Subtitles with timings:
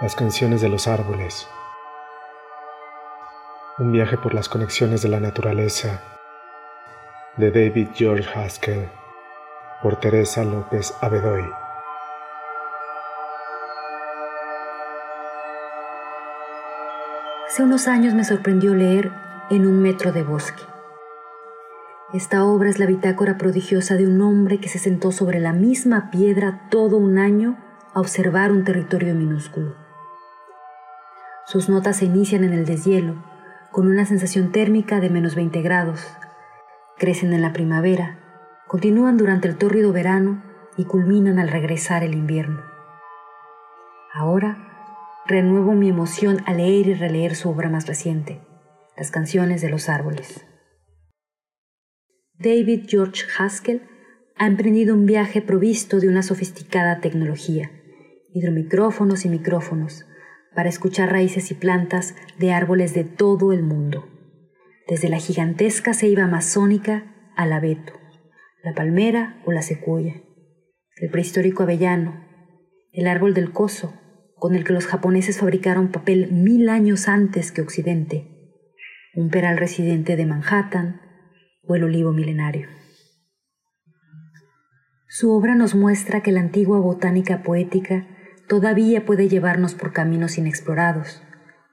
[0.00, 1.48] Las canciones de los árboles.
[3.78, 6.02] Un viaje por las conexiones de la naturaleza.
[7.36, 8.88] De David George Haskell.
[9.84, 11.44] Por Teresa López Abedoy.
[17.46, 19.12] Hace unos años me sorprendió leer
[19.48, 20.64] En un metro de bosque.
[22.12, 26.10] Esta obra es la bitácora prodigiosa de un hombre que se sentó sobre la misma
[26.10, 27.58] piedra todo un año
[27.94, 29.83] a observar un territorio minúsculo.
[31.54, 33.14] Sus notas se inician en el deshielo,
[33.70, 36.04] con una sensación térmica de menos 20 grados.
[36.98, 38.18] Crecen en la primavera,
[38.66, 40.42] continúan durante el tórrido verano
[40.76, 42.60] y culminan al regresar el invierno.
[44.12, 48.40] Ahora renuevo mi emoción al leer y releer su obra más reciente,
[48.96, 50.44] Las canciones de los árboles.
[52.36, 53.82] David George Haskell
[54.34, 57.70] ha emprendido un viaje provisto de una sofisticada tecnología,
[58.32, 60.04] hidromicrófonos y micrófonos,
[60.54, 64.08] para escuchar raíces y plantas de árboles de todo el mundo,
[64.88, 67.92] desde la gigantesca ceiba amazónica al abeto,
[68.62, 70.14] la palmera o la secuoya,
[70.96, 72.24] el prehistórico avellano,
[72.92, 73.94] el árbol del coso,
[74.36, 78.30] con el que los japoneses fabricaron papel mil años antes que Occidente,
[79.14, 81.00] un peral residente de Manhattan
[81.62, 82.68] o el olivo milenario.
[85.08, 88.06] Su obra nos muestra que la antigua botánica poética
[88.54, 91.20] todavía puede llevarnos por caminos inexplorados,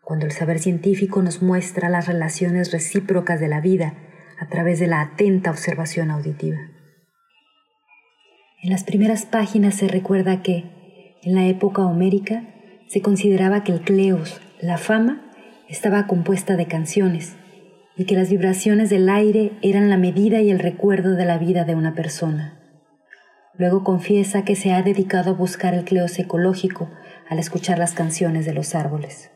[0.00, 3.92] cuando el saber científico nos muestra las relaciones recíprocas de la vida
[4.40, 6.56] a través de la atenta observación auditiva.
[8.62, 12.44] En las primeras páginas se recuerda que, en la época homérica,
[12.88, 15.30] se consideraba que el cleos, la fama,
[15.68, 17.36] estaba compuesta de canciones
[17.94, 21.66] y que las vibraciones del aire eran la medida y el recuerdo de la vida
[21.66, 22.58] de una persona.
[23.60, 26.90] Luego confiesa que se ha dedicado a buscar el cleos ecológico
[27.28, 29.30] al escuchar las canciones de los árboles.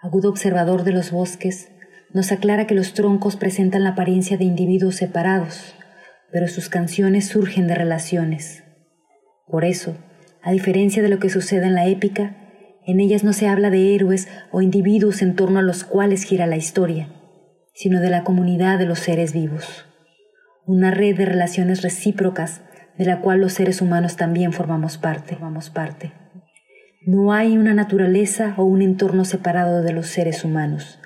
[0.00, 1.70] Agudo observador de los bosques,
[2.12, 5.76] nos aclara que los troncos presentan la apariencia de individuos separados,
[6.32, 8.64] pero sus canciones surgen de relaciones.
[9.46, 9.96] Por eso,
[10.42, 12.34] a diferencia de lo que sucede en la épica,
[12.84, 16.48] en ellas no se habla de héroes o individuos en torno a los cuales gira
[16.48, 17.10] la historia,
[17.74, 19.86] sino de la comunidad de los seres vivos,
[20.66, 22.62] una red de relaciones recíprocas
[22.98, 25.34] de la cual los seres humanos también formamos parte.
[25.34, 26.12] Formamos parte.
[27.04, 31.00] No hay una naturaleza o un entorno separado de los seres humanos,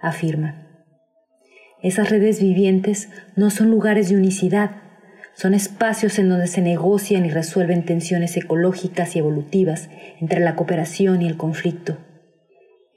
[0.00, 0.66] afirma.
[1.82, 4.70] Esas redes vivientes no son lugares de unicidad,
[5.34, 11.20] son espacios en donde se negocian y resuelven tensiones ecológicas y evolutivas entre la cooperación
[11.20, 11.98] y el conflicto.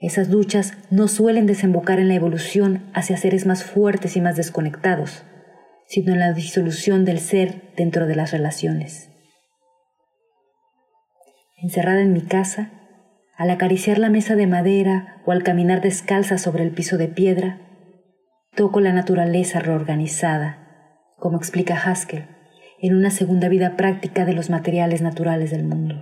[0.00, 5.24] Esas luchas no suelen desembocar en la evolución hacia seres más fuertes y más desconectados,
[5.88, 9.10] sino en la disolución del ser dentro de las relaciones.
[11.56, 12.72] Encerrada en mi casa,
[13.36, 17.60] al acariciar la mesa de madera o al caminar descalza sobre el piso de piedra,
[18.54, 20.62] toco la naturaleza reorganizada
[21.18, 22.26] como explica Haskell,
[22.80, 25.94] en una segunda vida práctica de los materiales naturales del mundo.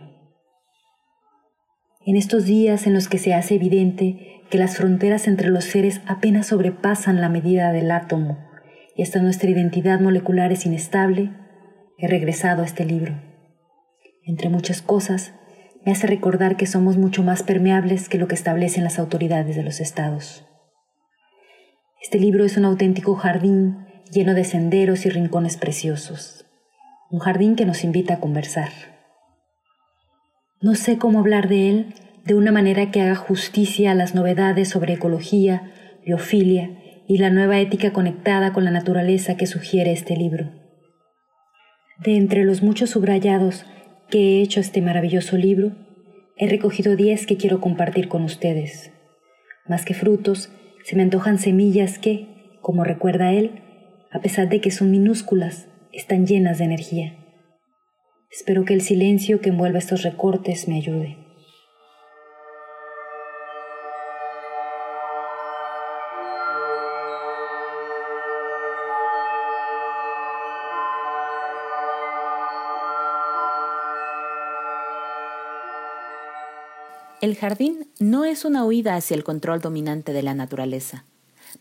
[2.05, 6.01] En estos días en los que se hace evidente que las fronteras entre los seres
[6.06, 8.53] apenas sobrepasan la medida del átomo
[8.97, 11.32] y hasta nuestra identidad molecular es inestable,
[11.99, 13.21] he regresado a este libro.
[14.25, 15.32] Entre muchas cosas,
[15.84, 19.62] me hace recordar que somos mucho más permeables que lo que establecen las autoridades de
[19.62, 20.47] los estados.
[22.00, 26.47] Este libro es un auténtico jardín lleno de senderos y rincones preciosos.
[27.10, 28.71] Un jardín que nos invita a conversar.
[30.60, 31.94] No sé cómo hablar de él
[32.25, 35.71] de una manera que haga justicia a las novedades sobre ecología,
[36.04, 36.71] biofilia
[37.06, 40.50] y la nueva ética conectada con la naturaleza que sugiere este libro.
[41.98, 43.66] De entre los muchos subrayados
[44.10, 45.72] que he hecho este maravilloso libro,
[46.37, 48.92] he recogido diez que quiero compartir con ustedes.
[49.66, 50.50] Más que frutos,
[50.84, 53.62] se me antojan semillas que, como recuerda él,
[54.10, 57.16] a pesar de que son minúsculas, están llenas de energía.
[58.30, 61.23] Espero que el silencio que envuelva estos recortes me ayude.
[77.24, 81.06] El jardín no es una huida hacia el control dominante de la naturaleza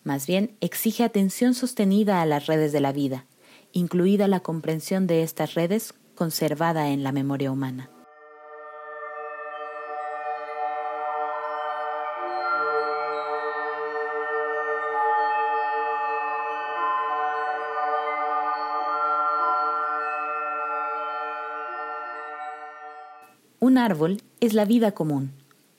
[0.04, 3.26] más bien exige atención sostenida a las redes de la vida,
[3.72, 7.90] incluida la comprensión de estas redes conservada en la memoria humana.
[23.60, 25.32] Un árbol es la vida común,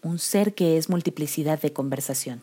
[0.05, 2.43] un ser que es multiplicidad de conversación.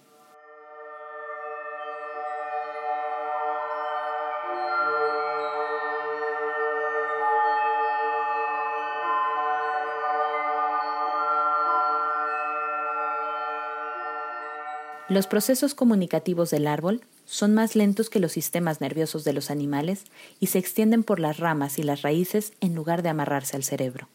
[15.07, 20.05] Los procesos comunicativos del árbol son más lentos que los sistemas nerviosos de los animales
[20.39, 24.07] y se extienden por las ramas y las raíces en lugar de amarrarse al cerebro.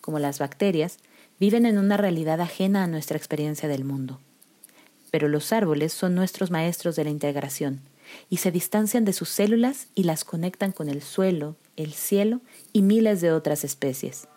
[0.00, 0.98] Como las bacterias,
[1.38, 4.20] viven en una realidad ajena a nuestra experiencia del mundo.
[5.10, 7.80] Pero los árboles son nuestros maestros de la integración
[8.30, 12.40] y se distancian de sus células y las conectan con el suelo, el cielo
[12.72, 14.28] y miles de otras especies.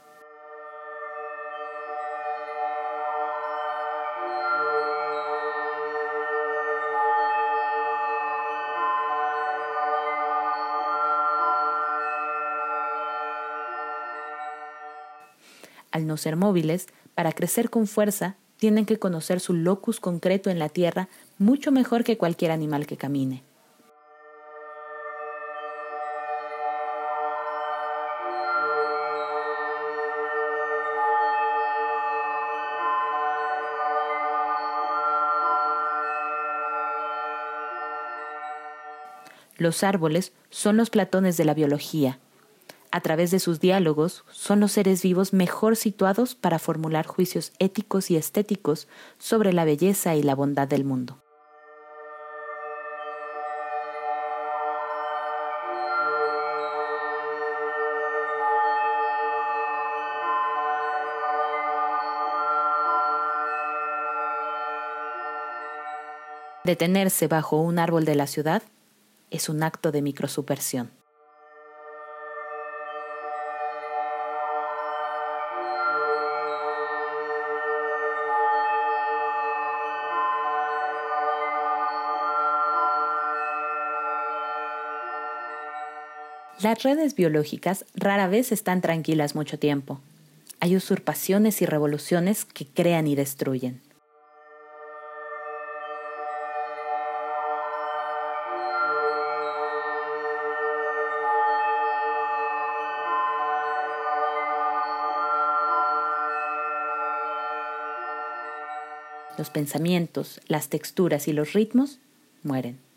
[15.99, 20.59] Al no ser móviles, para crecer con fuerza, tienen que conocer su locus concreto en
[20.59, 23.43] la tierra mucho mejor que cualquier animal que camine.
[39.57, 42.19] Los árboles son los platones de la biología,
[42.91, 48.11] a través de sus diálogos, son los seres vivos mejor situados para formular juicios éticos
[48.11, 48.87] y estéticos
[49.17, 51.21] sobre la belleza y la bondad del mundo.
[66.69, 68.61] Detenerse bajo un árbol de la ciudad
[69.31, 70.98] es un acto de microsupersión.
[86.61, 90.01] Las redes biológicas rara vez están tranquilas mucho tiempo.
[90.59, 93.79] Hay usurpaciones y revoluciones que crean y destruyen.
[109.37, 111.99] Los pensamientos, las texturas y los ritmos
[112.43, 112.88] mueren.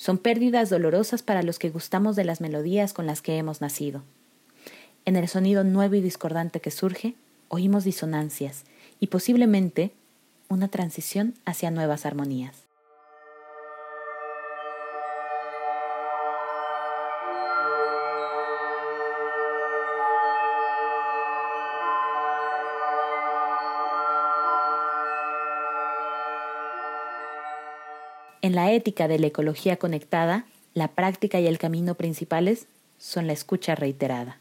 [0.00, 4.02] Son pérdidas dolorosas para los que gustamos de las melodías con las que hemos nacido.
[5.04, 7.16] En el sonido nuevo y discordante que surge,
[7.48, 8.64] oímos disonancias
[8.98, 9.92] y posiblemente
[10.48, 12.59] una transición hacia nuevas armonías.
[28.50, 30.44] En la ética de la ecología conectada,
[30.74, 32.66] la práctica y el camino principales
[32.98, 34.40] son la escucha reiterada.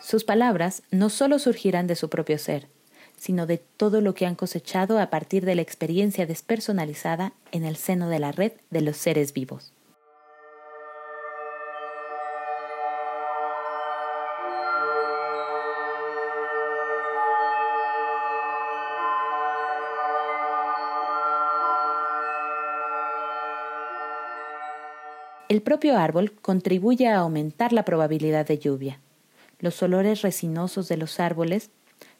[0.00, 2.66] Sus palabras no solo surgirán de su propio ser,
[3.22, 7.76] sino de todo lo que han cosechado a partir de la experiencia despersonalizada en el
[7.76, 9.72] seno de la red de los seres vivos.
[25.48, 28.98] El propio árbol contribuye a aumentar la probabilidad de lluvia.
[29.60, 31.70] Los olores resinosos de los árboles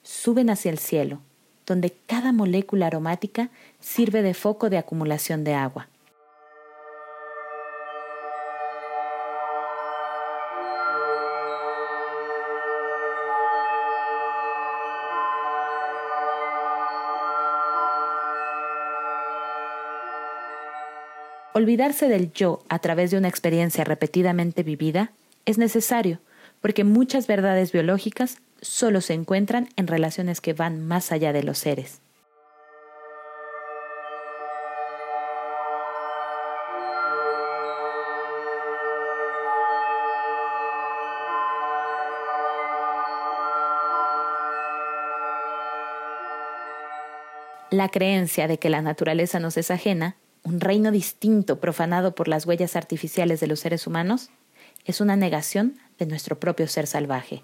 [0.03, 1.21] suben hacia el cielo,
[1.67, 5.89] donde cada molécula aromática sirve de foco de acumulación de agua.
[21.55, 25.13] Olvidarse del yo a través de una experiencia repetidamente vivida
[25.45, 26.19] es necesario,
[26.63, 31.59] porque muchas verdades biológicas solo se encuentran en relaciones que van más allá de los
[31.59, 32.01] seres.
[47.71, 52.45] La creencia de que la naturaleza nos es ajena, un reino distinto profanado por las
[52.47, 54.29] huellas artificiales de los seres humanos,
[54.85, 57.43] es una negación de nuestro propio ser salvaje.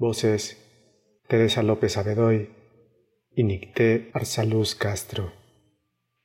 [0.00, 0.56] Voces
[1.28, 2.48] Teresa López Abedoy
[3.36, 5.30] y Nicté Arsaluz Castro.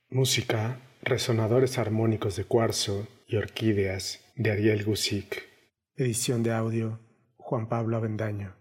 [0.08, 5.46] Música Resonadores armónicos de cuarzo y orquídeas de Ariel Gusic.
[5.94, 7.00] Edición de audio
[7.36, 8.56] Juan Pablo Avendaño.